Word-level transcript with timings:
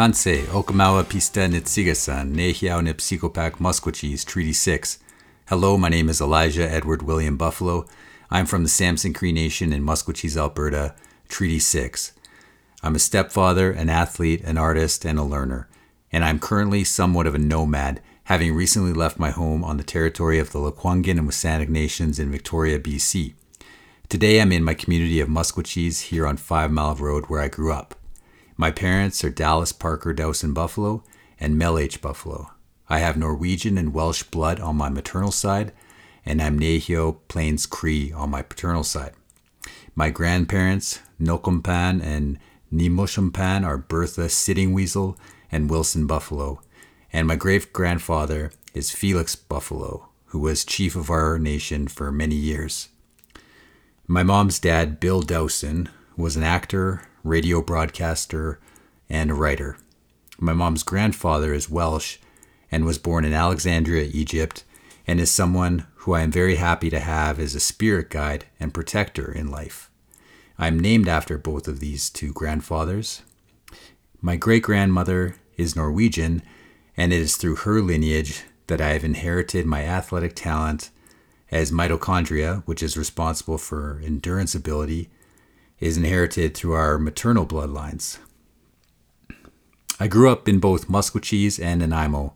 Tansei, 0.00 0.46
Okinawa 0.46 1.06
Pista 1.06 1.40
Nitsigasan, 1.40 2.34
Nehiao 2.34 2.80
Nipsikopak 2.80 3.58
Maskwacis, 3.58 4.24
Treaty 4.24 4.54
6. 4.54 4.98
Hello, 5.48 5.76
my 5.76 5.90
name 5.90 6.08
is 6.08 6.22
Elijah 6.22 6.66
Edward 6.66 7.02
William 7.02 7.36
Buffalo. 7.36 7.84
I'm 8.30 8.46
from 8.46 8.62
the 8.62 8.70
Samson 8.70 9.12
Cree 9.12 9.30
Nation 9.30 9.74
in 9.74 9.84
Maskwacis, 9.84 10.38
Alberta, 10.38 10.94
Treaty 11.28 11.58
6. 11.58 12.12
I'm 12.82 12.94
a 12.94 12.98
stepfather, 12.98 13.70
an 13.70 13.90
athlete, 13.90 14.42
an 14.44 14.56
artist, 14.56 15.04
and 15.04 15.18
a 15.18 15.22
learner, 15.22 15.68
and 16.10 16.24
I'm 16.24 16.38
currently 16.38 16.82
somewhat 16.82 17.26
of 17.26 17.34
a 17.34 17.38
nomad, 17.38 18.00
having 18.24 18.54
recently 18.54 18.94
left 18.94 19.18
my 19.18 19.32
home 19.32 19.62
on 19.62 19.76
the 19.76 19.84
territory 19.84 20.38
of 20.38 20.52
the 20.52 20.60
Lekwungen 20.60 21.18
and 21.18 21.28
Wasanich 21.28 21.68
Nations 21.68 22.18
in 22.18 22.30
Victoria, 22.30 22.78
BC. 22.78 23.34
Today 24.08 24.40
I'm 24.40 24.50
in 24.50 24.64
my 24.64 24.72
community 24.72 25.20
of 25.20 25.28
Maskwacis 25.28 26.04
here 26.04 26.26
on 26.26 26.38
Five 26.38 26.72
Mile 26.72 26.94
Road 26.94 27.26
where 27.26 27.42
I 27.42 27.48
grew 27.48 27.70
up. 27.70 27.99
My 28.60 28.70
parents 28.70 29.24
are 29.24 29.30
Dallas 29.30 29.72
Parker 29.72 30.12
Dowson 30.12 30.52
Buffalo 30.52 31.02
and 31.38 31.56
Mel 31.56 31.78
H. 31.78 32.02
Buffalo. 32.02 32.50
I 32.90 32.98
have 32.98 33.16
Norwegian 33.16 33.78
and 33.78 33.94
Welsh 33.94 34.24
blood 34.24 34.60
on 34.60 34.76
my 34.76 34.90
maternal 34.90 35.32
side, 35.32 35.72
and 36.26 36.42
I'm 36.42 36.60
Nahio 36.60 37.20
Plains 37.26 37.64
Cree 37.64 38.12
on 38.12 38.28
my 38.28 38.42
paternal 38.42 38.84
side. 38.84 39.12
My 39.94 40.10
grandparents, 40.10 41.00
Nokumpan 41.18 42.02
and 42.02 42.38
Nimoshampan, 42.70 43.64
are 43.64 43.78
Bertha 43.78 44.28
Sitting 44.28 44.74
Weasel 44.74 45.16
and 45.50 45.70
Wilson 45.70 46.06
Buffalo, 46.06 46.60
and 47.14 47.26
my 47.26 47.36
great 47.36 47.72
grandfather 47.72 48.52
is 48.74 48.90
Felix 48.90 49.36
Buffalo, 49.36 50.10
who 50.26 50.38
was 50.38 50.66
chief 50.66 50.96
of 50.96 51.08
our 51.08 51.38
nation 51.38 51.88
for 51.88 52.12
many 52.12 52.34
years. 52.34 52.90
My 54.06 54.22
mom's 54.22 54.58
dad, 54.58 55.00
Bill 55.00 55.22
Dowson, 55.22 55.88
was 56.14 56.36
an 56.36 56.42
actor, 56.42 57.06
radio 57.24 57.62
broadcaster, 57.62 58.60
and 59.08 59.38
writer. 59.38 59.76
My 60.38 60.52
mom's 60.52 60.82
grandfather 60.82 61.52
is 61.52 61.68
Welsh 61.68 62.18
and 62.70 62.84
was 62.84 62.98
born 62.98 63.24
in 63.24 63.32
Alexandria, 63.32 64.08
Egypt, 64.12 64.64
and 65.06 65.20
is 65.20 65.30
someone 65.30 65.86
who 65.96 66.14
I 66.14 66.20
am 66.22 66.30
very 66.30 66.56
happy 66.56 66.88
to 66.90 67.00
have 67.00 67.38
as 67.38 67.54
a 67.54 67.60
spirit 67.60 68.10
guide 68.10 68.46
and 68.58 68.72
protector 68.72 69.30
in 69.30 69.50
life. 69.50 69.90
I 70.58 70.68
am 70.68 70.78
named 70.78 71.08
after 71.08 71.36
both 71.36 71.66
of 71.66 71.80
these 71.80 72.10
two 72.10 72.32
grandfathers. 72.32 73.22
My 74.20 74.36
great 74.36 74.62
grandmother 74.62 75.36
is 75.56 75.74
Norwegian, 75.74 76.42
and 76.96 77.12
it 77.12 77.20
is 77.20 77.36
through 77.36 77.56
her 77.56 77.80
lineage 77.80 78.44
that 78.66 78.80
I 78.80 78.90
have 78.90 79.04
inherited 79.04 79.66
my 79.66 79.84
athletic 79.84 80.34
talent 80.36 80.90
as 81.50 81.72
mitochondria, 81.72 82.62
which 82.66 82.82
is 82.82 82.96
responsible 82.96 83.58
for 83.58 84.00
endurance 84.04 84.54
ability, 84.54 85.10
is 85.80 85.96
inherited 85.96 86.54
through 86.54 86.72
our 86.72 86.98
maternal 86.98 87.46
bloodlines. 87.46 88.18
I 89.98 90.06
grew 90.06 90.30
up 90.30 90.48
in 90.48 90.60
both 90.60 90.88
Maskwacis 90.88 91.62
and 91.62 91.80
Nanaimo, 91.80 92.34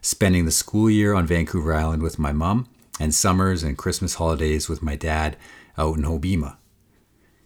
spending 0.00 0.44
the 0.44 0.50
school 0.50 0.90
year 0.90 1.14
on 1.14 1.26
Vancouver 1.26 1.74
Island 1.74 2.02
with 2.02 2.18
my 2.18 2.32
mom 2.32 2.68
and 2.98 3.14
summers 3.14 3.62
and 3.62 3.78
Christmas 3.78 4.14
holidays 4.14 4.68
with 4.68 4.82
my 4.82 4.96
dad 4.96 5.36
out 5.78 5.96
in 5.96 6.04
Hobbema. 6.04 6.56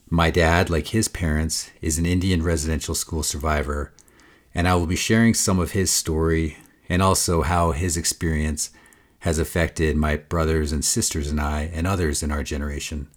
My 0.09 0.31
dad, 0.31 0.71
like 0.71 0.89
his 0.89 1.09
parents, 1.09 1.71
is 1.81 1.99
an 1.99 2.07
Indian 2.07 2.43
residential 2.43 2.95
school 2.95 3.23
survivor, 3.23 3.93
and 4.55 4.67
I 4.67 4.75
will 4.75 4.87
be 4.87 4.97
sharing 4.97 5.35
some 5.35 5.59
of 5.61 5.71
his 5.71 5.93
story 5.93 6.57
and 6.89 7.01
also 7.01 7.43
how 7.43 7.71
his 7.71 7.97
experience 7.97 8.71
has 9.21 9.39
affected 9.39 9.97
my 9.97 10.17
brothers 10.17 10.73
and 10.73 10.85
sisters 10.85 11.31
and 11.31 11.41
I 11.41 11.71
and 11.73 11.87
others 11.87 12.23
in 12.23 12.33
our 12.33 12.43
generation. 12.43 13.09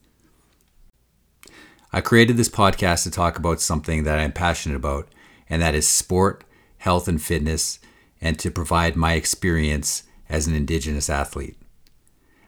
I 1.95 2.01
created 2.01 2.37
this 2.37 2.49
podcast 2.49 3.03
to 3.03 3.11
talk 3.11 3.37
about 3.37 3.61
something 3.61 4.03
that 4.03 4.17
I'm 4.17 4.31
passionate 4.31 4.75
about, 4.75 5.07
and 5.47 5.61
that 5.61 5.75
is 5.75 5.87
sport, 5.87 6.43
health, 6.79 7.07
and 7.07 7.21
fitness, 7.21 7.77
and 8.19 8.39
to 8.39 8.49
provide 8.49 8.95
my 8.95 9.13
experience 9.13 10.01
as 10.27 10.47
an 10.47 10.55
Indigenous 10.55 11.07
athlete. 11.07 11.55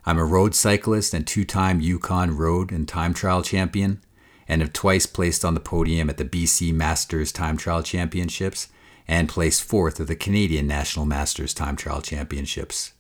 I'm 0.04 0.18
a 0.18 0.26
road 0.26 0.56
cyclist 0.56 1.14
and 1.14 1.28
two 1.28 1.46
time 1.46 1.80
Yukon 1.80 2.36
road 2.36 2.72
and 2.72 2.88
time 2.88 3.14
trial 3.14 3.44
champion, 3.44 4.02
and 4.48 4.62
have 4.62 4.74
twice 4.74 5.06
placed 5.06 5.46
on 5.46 5.54
the 5.54 5.60
podium 5.60 6.10
at 6.10 6.18
the 6.18 6.26
BC 6.26 6.74
Masters 6.74 7.32
Time 7.32 7.56
Trial 7.56 7.84
Championships 7.84 8.70
and 9.08 9.30
placed 9.30 9.64
fourth 9.64 10.00
at 10.00 10.08
the 10.08 10.16
Canadian 10.16 10.66
National 10.66 11.06
Masters 11.06 11.54
Time 11.54 11.76
Trial 11.76 12.02
Championships. 12.02 12.94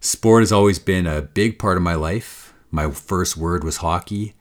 Sport 0.00 0.40
has 0.40 0.52
always 0.52 0.78
been 0.78 1.06
a 1.06 1.20
big 1.20 1.58
part 1.58 1.76
of 1.76 1.82
my 1.82 1.94
life. 1.94 2.54
My 2.70 2.90
first 2.90 3.36
word 3.36 3.64
was 3.64 3.78
hockey, 3.78 4.34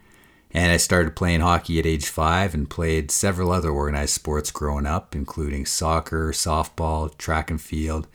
and 0.55 0.71
I 0.71 0.77
started 0.77 1.17
playing 1.17 1.41
hockey 1.41 1.79
at 1.79 1.85
age 1.85 2.07
five 2.07 2.53
and 2.53 2.69
played 2.69 3.11
several 3.11 3.51
other 3.51 3.71
organized 3.71 4.13
sports 4.13 4.51
growing 4.51 4.85
up, 4.85 5.13
including 5.13 5.65
soccer, 5.65 6.31
softball, 6.31 7.15
track 7.17 7.51
and 7.51 7.59
field, 7.59 8.07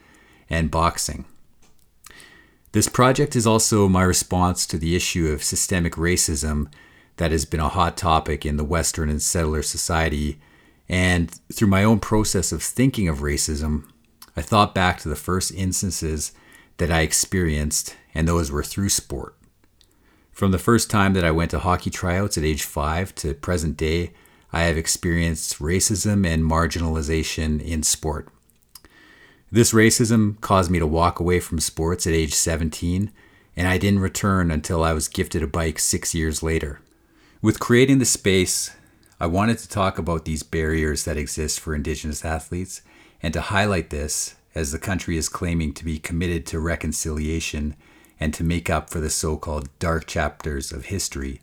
and 0.49 0.71
boxing. 0.71 1.27
This 2.73 2.89
project 2.89 3.37
is 3.37 3.47
also 3.47 3.91
my 3.91 4.03
response 4.03 4.65
to 4.69 4.78
the 4.78 4.97
issue 4.97 5.28
of 5.28 5.45
systemic 5.45 5.97
racism 5.97 6.73
that 7.19 7.31
has 7.31 7.45
been 7.45 7.61
a 7.61 7.69
hot 7.69 7.99
topic 7.99 8.47
in 8.47 8.57
the 8.57 8.65
Western 8.65 9.11
and 9.11 9.21
settler 9.21 9.62
society. 9.62 10.41
And 10.89 11.31
through 11.53 11.69
my 11.69 11.84
own 11.84 12.01
process 12.01 12.53
of 12.53 12.62
thinking 12.62 13.07
of 13.07 13.19
racism, 13.19 13.84
I 14.34 14.41
thought 14.41 14.75
back 14.75 14.99
to 15.01 15.11
the 15.11 15.15
first 15.15 15.53
instances 15.53 16.33
that 16.78 16.91
I 16.91 17.03
experienced, 17.03 17.97
and 18.15 18.27
those 18.27 18.51
were 18.51 18.65
through 18.65 18.89
sport. 18.89 19.37
From 20.33 20.53
the 20.53 20.59
first 20.59 20.91
time 20.91 21.13
that 21.15 21.25
I 21.25 21.31
went 21.31 21.51
to 21.51 21.59
hockey 21.59 21.91
tryouts 21.91 22.39
at 22.39 22.45
age 22.45 22.65
five 22.65 23.15
to 23.17 23.35
present 23.35 23.77
day, 23.77 24.13
I 24.53 24.63
have 24.63 24.77
experienced 24.77 25.59
racism 25.59 26.27
and 26.27 26.43
marginalization 26.43 27.63
in 27.63 27.83
sport. 27.83 28.29
This 29.53 29.73
racism 29.73 30.41
caused 30.41 30.71
me 30.71 30.79
to 30.79 30.87
walk 30.87 31.21
away 31.21 31.41
from 31.41 31.59
sports 31.59 32.07
at 32.07 32.13
age 32.13 32.35
17, 32.35 33.13
and 33.57 33.69
I 33.69 33.79
didn't 33.79 34.01
return 34.01 34.51
until 34.51 34.85
I 34.85 34.93
was 34.93 35.09
gifted 35.09 35.43
a 35.43 35.47
bike 35.47 35.79
six 35.79 36.15
years 36.15 36.43
later. 36.43 36.81
With 37.43 37.61
creating 37.61 37.99
the 37.99 38.05
space, 38.05 38.75
I 39.19 39.27
wanted 39.27 39.59
to 39.59 39.69
talk 39.69 39.99
about 39.99 40.25
these 40.25 40.43
barriers 40.43 41.05
that 41.05 41.17
exist 41.17 41.61
for 41.61 41.75
Indigenous 41.75 42.25
athletes 42.25 42.83
and 43.23 43.35
to 43.35 43.41
highlight 43.41 43.91
this 43.91 44.37
as 44.55 44.73
the 44.73 44.79
country 44.79 45.17
is 45.17 45.29
claiming 45.29 45.75
to 45.75 45.85
be 45.85 45.99
committed 45.99 46.47
to 46.47 46.61
reconciliation 46.61 47.77
and 48.21 48.35
to 48.35 48.45
make 48.45 48.69
up 48.69 48.91
for 48.91 49.01
the 49.01 49.11
so 49.11 49.37
called 49.37 49.77
dark 49.79 50.07
chapters 50.07 50.71
of 50.71 50.87
history. 50.87 51.41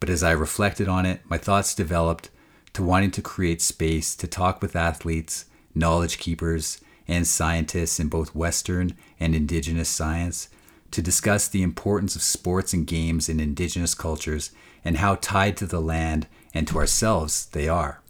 But 0.00 0.08
as 0.08 0.22
I 0.22 0.32
reflected 0.32 0.88
on 0.88 1.04
it, 1.06 1.20
my 1.28 1.38
thoughts 1.38 1.74
developed 1.74 2.30
to 2.72 2.82
wanting 2.82 3.10
to 3.12 3.22
create 3.22 3.62
space 3.62 4.16
to 4.16 4.26
talk 4.26 4.60
with 4.60 4.74
athletes, 4.74 5.44
knowledge 5.74 6.18
keepers, 6.18 6.80
and 7.06 7.26
scientists 7.26 8.00
in 8.00 8.08
both 8.08 8.34
Western 8.34 8.94
and 9.20 9.34
Indigenous 9.34 9.88
science 9.88 10.48
to 10.90 11.02
discuss 11.02 11.48
the 11.48 11.62
importance 11.62 12.16
of 12.16 12.22
sports 12.22 12.72
and 12.72 12.86
games 12.86 13.28
in 13.28 13.40
Indigenous 13.40 13.94
cultures 13.94 14.50
and 14.84 14.98
how 14.98 15.16
tied 15.16 15.56
to 15.58 15.66
the 15.66 15.80
land 15.80 16.26
and 16.54 16.66
to 16.68 16.78
ourselves 16.78 17.46
they 17.46 17.68
are. 17.68 18.00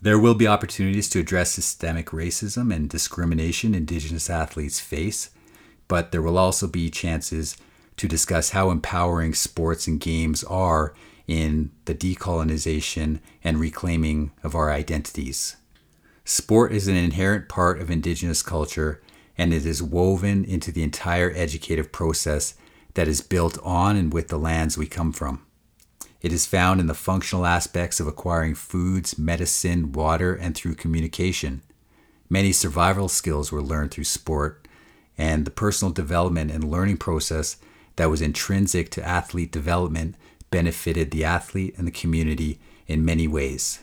There 0.00 0.18
will 0.18 0.34
be 0.34 0.46
opportunities 0.46 1.08
to 1.10 1.20
address 1.20 1.52
systemic 1.52 2.06
racism 2.06 2.74
and 2.74 2.88
discrimination 2.88 3.74
Indigenous 3.74 4.28
athletes 4.28 4.78
face 4.78 5.30
but 5.88 6.12
there 6.12 6.22
will 6.22 6.38
also 6.38 6.66
be 6.66 6.90
chances 6.90 7.56
to 7.96 8.08
discuss 8.08 8.50
how 8.50 8.70
empowering 8.70 9.34
sports 9.34 9.86
and 9.86 10.00
games 10.00 10.44
are 10.44 10.94
in 11.26 11.70
the 11.86 11.94
decolonization 11.94 13.20
and 13.42 13.58
reclaiming 13.58 14.30
of 14.42 14.54
our 14.54 14.70
identities. 14.70 15.56
Sport 16.24 16.72
is 16.72 16.88
an 16.88 16.96
inherent 16.96 17.48
part 17.48 17.80
of 17.80 17.90
Indigenous 17.90 18.42
culture 18.42 19.00
and 19.38 19.52
it 19.52 19.66
is 19.66 19.82
woven 19.82 20.44
into 20.44 20.72
the 20.72 20.82
entire 20.82 21.32
educative 21.34 21.92
process 21.92 22.54
that 22.94 23.08
is 23.08 23.20
built 23.20 23.58
on 23.62 23.96
and 23.96 24.12
with 24.12 24.28
the 24.28 24.38
lands 24.38 24.78
we 24.78 24.86
come 24.86 25.12
from. 25.12 25.44
It 26.22 26.32
is 26.32 26.46
found 26.46 26.80
in 26.80 26.86
the 26.86 26.94
functional 26.94 27.46
aspects 27.46 28.00
of 28.00 28.06
acquiring 28.06 28.54
foods, 28.54 29.18
medicine, 29.18 29.92
water, 29.92 30.34
and 30.34 30.54
through 30.54 30.74
communication. 30.74 31.62
Many 32.28 32.52
survival 32.52 33.08
skills 33.08 33.52
were 33.52 33.62
learned 33.62 33.92
through 33.92 34.04
sport, 34.04 34.65
and 35.18 35.44
the 35.44 35.50
personal 35.50 35.92
development 35.92 36.50
and 36.50 36.70
learning 36.70 36.96
process 36.96 37.56
that 37.96 38.10
was 38.10 38.20
intrinsic 38.20 38.90
to 38.90 39.06
athlete 39.06 39.50
development 39.50 40.14
benefited 40.50 41.10
the 41.10 41.24
athlete 41.24 41.74
and 41.76 41.86
the 41.86 41.92
community 41.92 42.60
in 42.86 43.04
many 43.04 43.26
ways. 43.26 43.80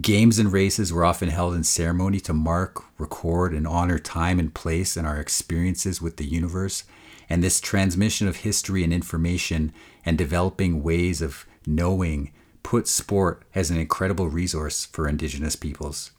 Games 0.00 0.38
and 0.38 0.52
races 0.52 0.92
were 0.92 1.04
often 1.04 1.28
held 1.28 1.54
in 1.54 1.64
ceremony 1.64 2.20
to 2.20 2.32
mark, 2.32 2.82
record, 2.98 3.52
and 3.52 3.66
honor 3.66 3.98
time 3.98 4.38
and 4.38 4.54
place 4.54 4.96
and 4.96 5.06
our 5.06 5.18
experiences 5.18 6.00
with 6.00 6.16
the 6.16 6.24
universe, 6.24 6.84
and 7.28 7.42
this 7.44 7.60
transmission 7.60 8.26
of 8.26 8.36
history 8.36 8.82
and 8.82 8.92
information 8.92 9.72
and 10.04 10.16
developing 10.16 10.82
ways 10.82 11.20
of 11.20 11.44
knowing 11.66 12.32
put 12.62 12.88
sport 12.88 13.42
as 13.54 13.70
an 13.70 13.78
incredible 13.78 14.28
resource 14.28 14.86
for 14.86 15.06
Indigenous 15.06 15.56
peoples. 15.56 16.12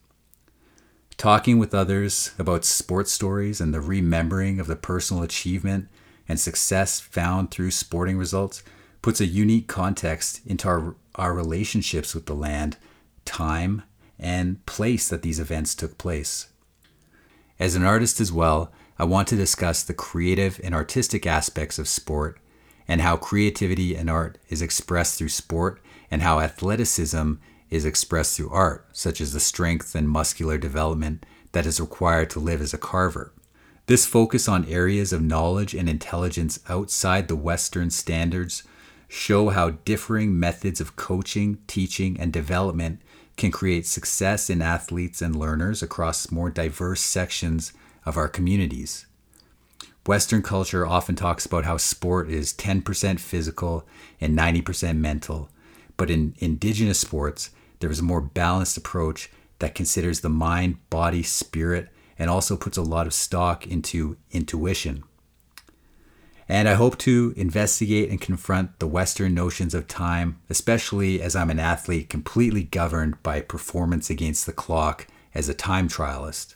Talking 1.22 1.60
with 1.60 1.76
others 1.76 2.32
about 2.40 2.66
sports 2.66 3.12
stories 3.12 3.62
and 3.62 3.72
the 3.72 3.80
remembering 3.80 4.60
of 4.60 4.66
the 4.66 4.76
personal 4.76 5.22
achievement 5.22 5.88
and 6.28 6.40
success 6.40 7.00
found 7.00 7.52
through 7.52 7.70
sporting 7.70 8.18
results 8.18 8.64
puts 9.04 9.22
a 9.22 9.28
unique 9.28 9.68
context 9.68 10.42
into 10.48 10.68
our, 10.68 10.96
our 11.14 11.36
relationships 11.36 12.16
with 12.16 12.26
the 12.26 12.34
land, 12.34 12.78
time, 13.24 13.84
and 14.18 14.66
place 14.66 15.10
that 15.10 15.22
these 15.22 15.40
events 15.40 15.76
took 15.76 16.00
place. 16.00 16.48
As 17.60 17.76
an 17.76 17.84
artist 17.84 18.20
as 18.20 18.32
well, 18.32 18.72
I 18.98 19.04
want 19.04 19.28
to 19.28 19.36
discuss 19.36 19.84
the 19.84 19.94
creative 19.94 20.60
and 20.64 20.74
artistic 20.74 21.28
aspects 21.28 21.78
of 21.78 21.88
sport 21.88 22.40
and 22.88 23.00
how 23.00 23.16
creativity 23.16 23.96
and 23.96 24.10
art 24.10 24.40
is 24.50 24.64
expressed 24.64 25.20
through 25.20 25.30
sport 25.30 25.84
and 26.10 26.24
how 26.24 26.40
athleticism 26.40 27.34
is 27.72 27.86
expressed 27.86 28.38
through 28.38 28.52
art, 28.52 28.86
such 28.92 29.20
as 29.20 29.34
the 29.34 29.40
strength 29.40 29.96
and 29.96 30.08
muscular 30.08 30.58
development 30.58 31.26
that 31.54 31.66
is 31.66 31.80
required 31.80 32.30
to 32.30 32.40
live 32.40 32.62
as 32.62 32.74
a 32.74 32.78
carver. 32.78 33.34
This 33.88 34.06
focus 34.06 34.48
on 34.48 34.66
areas 34.66 35.12
of 35.12 35.22
knowledge 35.22 35.74
and 35.74 35.90
intelligence 35.90 36.60
outside 36.70 37.28
the 37.28 37.36
Western 37.36 37.90
standards 37.90 38.64
show 39.08 39.50
how 39.50 39.72
differing 39.72 40.40
methods 40.40 40.80
of 40.80 40.96
coaching, 40.96 41.58
teaching, 41.68 42.20
and 42.20 42.32
development 42.32 43.02
can 43.36 43.52
create 43.52 43.86
success 43.86 44.50
in 44.50 44.62
athletes 44.62 45.22
and 45.22 45.36
learners 45.36 45.82
across 45.82 46.32
more 46.32 46.50
diverse 46.50 47.02
sections 47.02 47.74
of 48.06 48.18
our 48.18 48.28
communities. 48.28 49.06
Western 50.08 50.42
culture 50.42 50.86
often 50.86 51.16
talks 51.16 51.46
about 51.46 51.66
how 51.66 51.78
sport 51.78 52.30
is 52.30 52.54
10% 52.54 53.20
physical 53.20 53.86
and 54.20 54.38
90% 54.38 54.98
mental, 54.98 55.50
but 55.98 56.10
in 56.10 56.34
indigenous 56.40 57.00
sports, 57.00 57.52
there 57.82 57.92
is 57.92 58.00
a 58.00 58.04
more 58.04 58.22
balanced 58.22 58.78
approach 58.78 59.30
that 59.60 59.76
considers 59.76 60.22
the 60.22 60.30
mind, 60.30 60.78
body, 60.90 61.22
spirit, 61.22 61.90
and 62.18 62.30
also 62.30 62.56
puts 62.56 62.78
a 62.78 62.82
lot 62.82 63.08
of 63.08 63.14
stock 63.14 63.68
into 63.68 64.18
intuition. 64.32 65.04
And 66.48 66.68
I 66.68 66.74
hope 66.74 66.98
to 67.00 67.34
investigate 67.38 68.10
and 68.10 68.20
confront 68.20 68.80
the 68.80 68.88
Western 68.88 69.34
notions 69.34 69.74
of 69.74 69.88
time, 69.88 70.42
especially 70.50 71.22
as 71.22 71.36
I'm 71.36 71.50
an 71.50 71.60
athlete 71.60 72.10
completely 72.10 72.64
governed 72.64 73.22
by 73.24 73.42
performance 73.42 74.10
against 74.10 74.46
the 74.46 74.52
clock 74.52 75.08
as 75.34 75.48
a 75.48 75.54
time 75.54 75.88
trialist, 75.88 76.56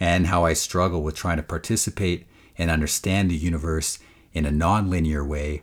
and 0.00 0.26
how 0.26 0.44
I 0.44 0.52
struggle 0.52 1.02
with 1.02 1.14
trying 1.14 1.36
to 1.36 1.42
participate 1.42 2.26
and 2.58 2.70
understand 2.70 3.30
the 3.30 3.36
universe 3.36 3.98
in 4.32 4.46
a 4.46 4.50
non-linear 4.50 5.24
way, 5.24 5.62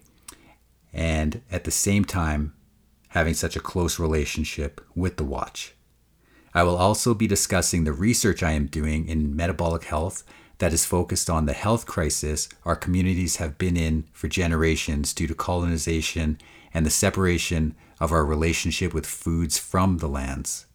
and 0.93 1.41
at 1.51 1.63
the 1.63 1.71
same 1.71 2.05
time 2.05 2.53
having 3.13 3.35
such 3.35 3.55
a 3.55 3.59
close 3.61 3.99
relationship 3.99 4.81
with 4.95 5.17
the 5.17 5.23
watch. 5.23 5.75
I 6.51 6.63
will 6.63 6.75
also 6.75 7.13
be 7.13 7.27
discussing 7.27 7.83
the 7.83 7.93
research 7.93 8.41
I 8.41 8.53
am 8.53 8.65
doing 8.65 9.07
in 9.07 9.35
metabolic 9.35 9.83
health 9.83 10.23
that 10.57 10.73
is 10.73 10.85
focused 10.85 11.29
on 11.29 11.45
the 11.45 11.53
health 11.53 11.85
crisis 11.85 12.49
our 12.65 12.75
communities 12.75 13.35
have 13.35 13.59
been 13.59 13.77
in 13.77 14.05
for 14.13 14.27
generations 14.27 15.13
due 15.13 15.27
to 15.27 15.35
colonization 15.35 16.39
and 16.73 16.87
the 16.87 16.91
separation 16.91 17.75
of 17.99 18.11
our 18.11 18.25
relationship 18.25 18.95
with 18.95 19.05
foods 19.05 19.59
from 19.59 19.99
the 19.99 20.07
lands. 20.07 20.65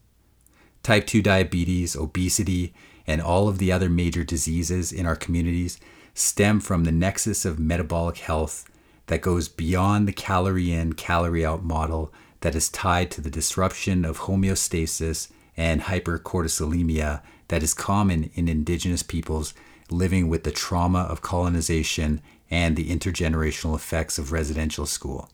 Type 0.85 1.09
2 1.09 1.21
diabetes, 1.23 1.97
obesity, 1.97 2.73
and 3.05 3.21
all 3.21 3.49
of 3.49 3.59
the 3.59 3.73
other 3.73 3.89
major 3.89 4.23
diseases 4.23 4.93
in 4.93 5.07
our 5.07 5.17
communities 5.17 5.81
stem 6.15 6.61
from 6.61 6.85
the 6.85 6.93
nexus 6.93 7.45
of 7.45 7.59
metabolic 7.59 8.19
health 8.19 8.65
that 9.07 9.23
goes 9.23 9.49
beyond 9.49 10.07
the 10.07 10.13
calorie 10.13 10.73
in, 10.73 10.93
calorie 10.93 11.45
out 11.45 11.65
model 11.65 12.13
that 12.41 12.55
is 12.55 12.69
tied 12.69 13.11
to 13.11 13.21
the 13.21 13.31
disruption 13.31 14.05
of 14.05 14.21
homeostasis 14.21 15.31
and 15.57 15.83
hypercortisolemia 15.83 17.23
that 17.49 17.63
is 17.63 17.75
common 17.75 18.31
in 18.35 18.49
indigenous 18.49 19.03
peoples 19.03 19.55
living 19.91 20.29
with 20.29 20.45
the 20.45 20.51
trauma 20.51 21.01
of 21.01 21.23
colonization 21.23 22.21
and 22.51 22.77
the 22.77 22.91
intergenerational 22.91 23.75
effects 23.75 24.19
of 24.19 24.33
residential 24.33 24.87
school. 24.87 25.31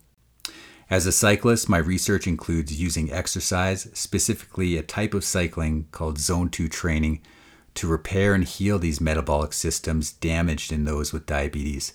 As 0.91 1.07
a 1.07 1.13
cyclist, 1.13 1.69
my 1.69 1.79
research 1.79 2.27
includes 2.27 2.81
using 2.81 3.13
exercise, 3.13 3.89
specifically 3.95 4.77
a 4.77 4.83
type 4.83 5.15
of 5.15 5.25
cycling 5.25 5.89
called 5.93 6.19
Zone 6.19 6.51
2 6.51 6.69
training, 6.69 7.21
to 7.75 7.89
repair 7.89 8.35
and 8.35 8.45
heal 8.45 8.79
these 8.79 9.01
metabolic 9.01 9.53
systems 9.53 10.13
damaged 10.13 10.73
in 10.73 10.85
those 10.85 11.13
with 11.13 11.27
diabetes, 11.27 11.95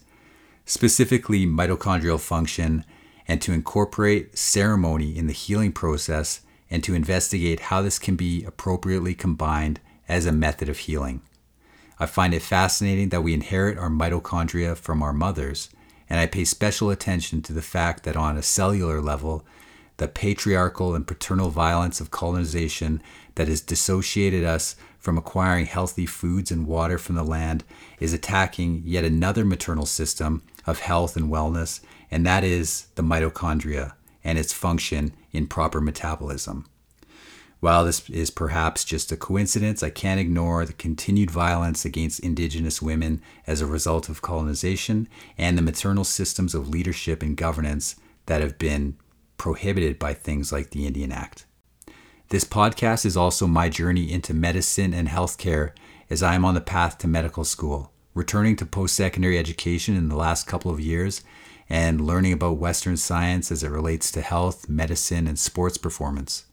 specifically 0.66 1.46
mitochondrial 1.46 2.20
function, 2.20 2.84
and 3.30 3.40
to 3.44 3.54
incorporate 3.54 4.36
ceremony 4.36 5.16
in 5.16 5.28
the 5.28 5.34
healing 5.34 5.72
process 5.72 6.42
and 6.72 6.84
to 6.84 6.96
investigate 6.96 7.60
how 7.60 7.80
this 7.80 8.00
can 8.00 8.16
be 8.16 8.44
appropriately 8.44 9.14
combined 9.14 9.80
as 10.10 10.26
a 10.26 10.32
method 10.32 10.68
of 10.68 10.80
healing. 10.80 11.22
I 12.00 12.08
find 12.08 12.34
it 12.34 12.42
fascinating 12.42 13.10
that 13.10 13.22
we 13.22 13.36
inherit 13.36 13.78
our 13.78 13.90
mitochondria 13.90 14.76
from 14.76 15.04
our 15.04 15.14
mothers, 15.14 15.70
and 16.10 16.20
I 16.20 16.26
pay 16.26 16.44
special 16.44 16.90
attention 16.90 17.44
to 17.44 17.54
the 17.54 17.62
fact 17.62 18.04
that 18.04 18.18
on 18.18 18.36
a 18.36 18.42
cellular 18.42 19.00
level, 19.00 19.46
the 19.98 20.08
patriarchal 20.08 20.96
and 20.96 21.06
paternal 21.06 21.50
violence 21.50 22.02
of 22.02 22.10
colonization 22.10 23.00
that 23.36 23.48
has 23.48 23.62
dissociated 23.62 24.44
us 24.44 24.76
from 24.98 25.20
acquiring 25.20 25.68
healthy 25.68 26.08
foods 26.08 26.50
and 26.50 26.66
water 26.66 26.98
from 26.98 27.16
the 27.16 27.24
land 27.24 27.64
is 28.00 28.12
attacking 28.12 28.82
yet 28.86 29.04
another 29.04 29.46
maternal 29.46 29.86
system 29.86 30.42
of 30.70 30.80
health 30.80 31.16
and 31.16 31.32
wellness, 31.32 31.82
and 32.12 32.26
that 32.26 32.44
is 32.44 32.88
the 32.96 33.04
mitochondria 33.04 33.94
and 34.24 34.38
its 34.38 34.54
function 34.54 35.14
in 35.32 35.48
proper 35.48 35.82
metabolism. 35.82 36.66
While 37.60 37.84
this 37.84 38.10
is 38.10 38.30
perhaps 38.30 38.86
just 38.86 39.12
a 39.12 39.18
coincidence, 39.18 39.84
I 39.84 39.90
can't 39.90 40.20
ignore 40.20 40.64
the 40.66 40.74
continued 40.74 41.30
violence 41.30 41.84
against 41.84 42.22
Indigenous 42.22 42.82
women 42.82 43.22
as 43.46 43.60
a 43.60 43.66
result 43.66 44.08
of 44.08 44.22
colonization 44.22 45.10
and 45.38 45.58
the 45.58 45.62
maternal 45.62 46.06
systems 46.06 46.56
of 46.56 46.70
leadership 46.70 47.22
and 47.22 47.36
governance 47.36 47.98
that 48.28 48.40
have 48.40 48.58
been 48.58 48.96
prohibited 49.38 50.00
by 50.00 50.14
things 50.14 50.54
like 50.54 50.70
the 50.70 50.88
Indian 50.88 51.12
Act. 51.12 51.46
This 52.30 52.46
podcast 52.46 53.06
is 53.06 53.18
also 53.18 53.46
my 53.46 53.68
journey 53.68 54.12
into 54.12 54.34
medicine 54.34 54.94
and 54.94 55.10
healthcare 55.10 55.72
as 56.10 56.24
I 56.24 56.36
am 56.36 56.46
on 56.46 56.54
the 56.54 56.62
path 56.62 56.98
to 57.00 57.08
medical 57.08 57.44
school, 57.44 57.92
returning 58.20 58.56
to 58.58 58.66
post 58.66 58.96
secondary 58.96 59.40
education 59.40 59.96
in 59.96 60.10
the 60.10 60.16
last 60.16 60.46
couple 60.46 60.70
of 60.70 60.80
years 60.80 61.24
and 61.68 62.06
learning 62.06 62.34
about 62.34 62.58
Western 62.58 62.98
science 62.98 63.52
as 63.52 63.64
it 63.64 63.72
relates 63.72 64.12
to 64.12 64.22
health, 64.22 64.70
medicine, 64.70 65.26
and 65.26 65.40
sports 65.40 65.78
performance 65.78 66.46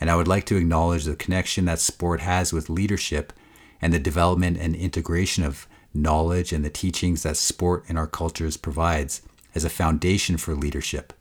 and 0.00 0.10
I 0.10 0.16
would 0.16 0.28
like 0.28 0.44
to 0.46 0.56
acknowledge 0.56 1.04
the 1.04 1.16
connection 1.16 1.64
that 1.64 1.80
sport 1.80 2.20
has 2.20 2.52
with 2.52 2.70
leadership 2.70 3.32
and 3.80 3.92
the 3.92 3.98
development 3.98 4.58
and 4.58 4.74
integration 4.74 5.44
of 5.44 5.66
knowledge 5.92 6.52
and 6.52 6.64
the 6.64 6.70
teachings 6.70 7.22
that 7.22 7.36
sport 7.36 7.84
in 7.88 7.96
our 7.96 8.06
cultures 8.06 8.56
provides 8.56 9.22
as 9.54 9.64
a 9.64 9.70
foundation 9.70 10.36
for 10.36 10.54
leadership. 10.54 11.12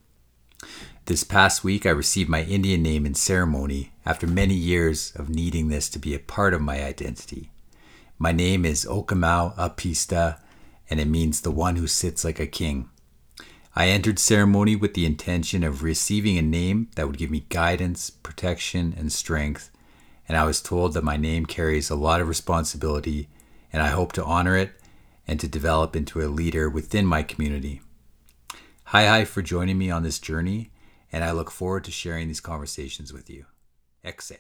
This 1.06 1.24
past 1.24 1.64
week, 1.64 1.86
I 1.86 1.92
received 1.92 2.30
my 2.30 2.44
Indian 2.44 2.84
name 2.84 3.06
in 3.06 3.14
ceremony 3.14 3.94
after 4.06 4.28
many 4.28 4.56
years 4.56 5.14
of 5.16 5.30
needing 5.30 5.70
this 5.70 5.90
to 5.90 6.00
be 6.00 6.14
a 6.14 6.20
part 6.20 6.54
of 6.54 6.62
my 6.62 6.84
identity. 6.84 7.50
My 8.20 8.32
name 8.32 8.66
is 8.66 8.84
Okamau 8.86 9.56
Apista, 9.58 10.40
and 10.90 11.00
it 11.00 11.08
means 11.08 11.42
the 11.42 11.52
one 11.52 11.76
who 11.76 11.86
sits 11.86 12.26
like 12.26 12.40
a 12.40 12.48
king. 12.48 12.90
I 13.76 13.90
entered 13.90 14.18
ceremony 14.18 14.76
with 14.76 14.96
the 14.96 15.06
intention 15.06 15.64
of 15.64 15.84
receiving 15.84 16.36
a 16.36 16.42
name 16.42 16.90
that 16.96 17.06
would 17.06 17.20
give 17.20 17.30
me 17.30 17.46
guidance, 17.50 18.10
protection, 18.10 18.96
and 18.98 19.12
strength, 19.12 19.70
and 20.28 20.36
I 20.36 20.46
was 20.46 20.64
told 20.64 20.96
that 20.96 21.04
my 21.04 21.16
name 21.16 21.46
carries 21.46 21.92
a 21.92 21.96
lot 21.96 22.20
of 22.20 22.28
responsibility, 22.28 23.30
and 23.72 23.84
I 23.84 23.90
hope 23.90 24.14
to 24.14 24.26
honor 24.26 24.58
it 24.58 24.72
and 25.28 25.40
to 25.40 25.48
develop 25.48 25.96
into 25.96 26.20
a 26.20 26.26
leader 26.26 26.68
within 26.72 27.06
my 27.06 27.22
community. 27.22 27.82
Hi, 28.86 29.06
hi 29.06 29.26
for 29.26 29.44
joining 29.44 29.78
me 29.78 29.92
on 29.92 30.02
this 30.02 30.18
journey, 30.18 30.72
and 31.12 31.24
I 31.24 31.30
look 31.34 31.52
forward 31.52 31.84
to 31.84 31.92
sharing 31.92 32.30
these 32.30 32.42
conversations 32.42 33.14
with 33.14 33.30
you. 33.30 33.46
Exe. 34.04 34.32